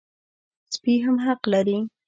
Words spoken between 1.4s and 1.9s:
لري.